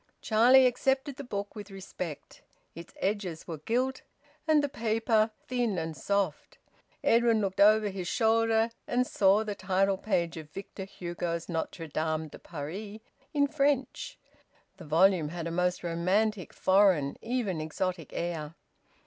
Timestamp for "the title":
9.43-9.99